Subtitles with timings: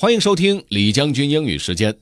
[0.00, 1.92] 欢迎收听李将军英语时间。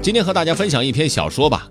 [0.00, 1.68] 今天和大家分享一篇小说吧，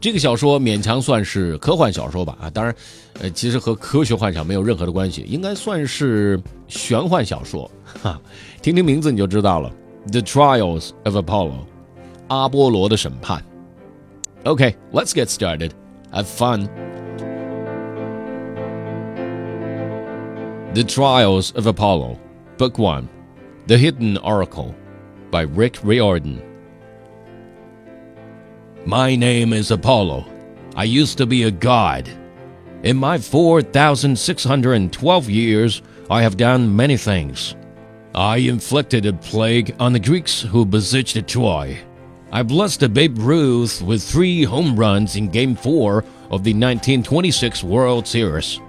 [0.00, 2.72] 这个小说勉强算是科幻小说吧啊，当然，
[3.20, 7.68] 呃，其实和科学幻想没有任何的关系，应该算是玄幻小说
[8.00, 8.16] 哈。
[8.62, 9.72] 听听名字你就知道了，
[10.12, 11.50] 《The Trials of Apollo》，
[12.28, 13.44] 阿波罗的审判。
[14.44, 15.72] OK，let's get started.
[16.12, 16.68] Have fun.
[20.76, 22.20] The Trials of Apollo,
[22.58, 23.08] Book 1
[23.66, 24.74] The Hidden Oracle
[25.30, 26.42] by Rick Riordan.
[28.84, 30.26] My name is Apollo.
[30.74, 32.10] I used to be a god.
[32.82, 37.56] In my 4,612 years, I have done many things.
[38.14, 41.78] I inflicted a plague on the Greeks who besieged Troy.
[42.30, 48.06] I blessed Babe Ruth with three home runs in Game 4 of the 1926 World
[48.06, 48.60] Series.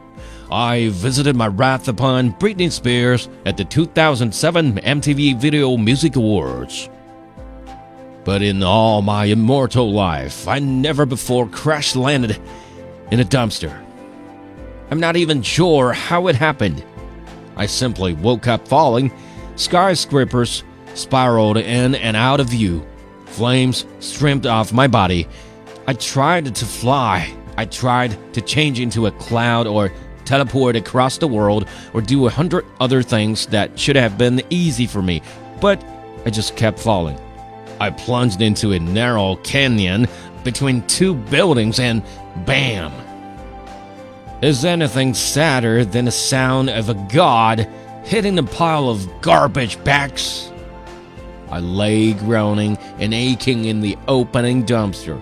[0.49, 6.89] I visited my wrath upon Britney Spears at the 2007 MTV Video Music Awards.
[8.23, 12.39] But in all my immortal life, I never before crash landed
[13.11, 13.77] in a dumpster.
[14.89, 16.81] I'm not even sure how it happened.
[17.57, 19.11] I simply woke up falling.
[19.57, 22.85] Skyscrapers spiraled in and out of view.
[23.25, 25.27] Flames streamed off my body.
[25.87, 27.35] I tried to fly.
[27.57, 29.91] I tried to change into a cloud or
[30.27, 34.85] teleport across the world, or do a hundred other things that should have been easy
[34.85, 35.21] for me,
[35.61, 35.83] but
[36.25, 37.19] I just kept falling.
[37.79, 40.07] I plunged into a narrow canyon
[40.43, 42.03] between two buildings and
[42.45, 42.91] bam!
[44.41, 47.67] Is anything sadder than the sound of a god
[48.03, 50.51] hitting a pile of garbage bags?
[51.49, 55.21] I lay groaning and aching in the opening dumpster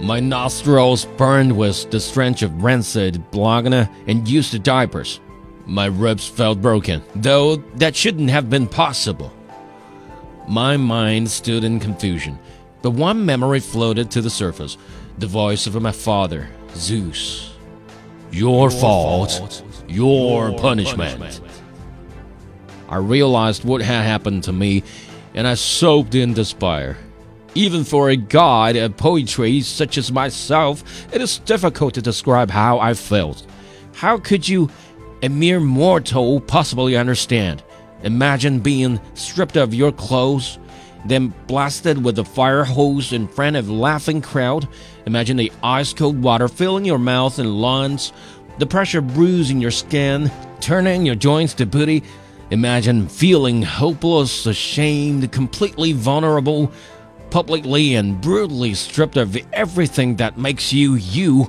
[0.00, 5.20] my nostrils burned with the stench of rancid bologna and used diapers.
[5.66, 9.32] My ribs felt broken, though that shouldn't have been possible.
[10.48, 12.38] My mind stood in confusion,
[12.82, 14.76] but one memory floated to the surface
[15.18, 17.54] the voice of my father, Zeus.
[18.30, 21.18] Your, your fault, fault, your, your punishment.
[21.18, 21.52] punishment.
[22.88, 24.82] I realized what had happened to me,
[25.34, 26.96] and I soaked in despair.
[27.54, 30.82] Even for a god of poetry such as myself,
[31.12, 33.46] it is difficult to describe how I felt.
[33.94, 34.70] How could you,
[35.22, 37.62] a mere mortal, possibly understand?
[38.04, 40.58] Imagine being stripped of your clothes,
[41.04, 44.66] then blasted with a fire hose in front of a laughing crowd.
[45.04, 48.14] Imagine the ice cold water filling your mouth and lungs,
[48.58, 50.30] the pressure bruising your skin,
[50.60, 52.02] turning your joints to putty.
[52.50, 56.72] Imagine feeling hopeless, ashamed, completely vulnerable,
[57.32, 61.46] publicly and brutally stripped of everything that makes you you,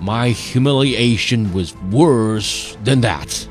[0.00, 3.46] my humiliation was worse than that.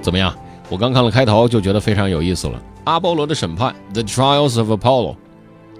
[0.00, 0.34] 怎么样？
[0.70, 2.60] 我刚看了开头就觉得非常有意思了。
[2.84, 5.16] 阿波罗的审判，The Trials of Apollo，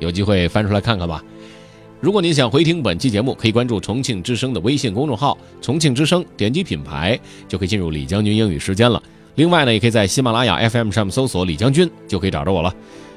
[0.00, 1.24] 有机会翻出来看看吧。
[2.00, 9.02] 如果您想回听本期节目，可以关注重庆之声的微信公众号“重庆之声”，点击品牌就可以进入李将军英语时间了。
[9.36, 12.74] 另外呢，也可以在喜马拉雅 FM 上面搜索“李将军”，就可以找着我了。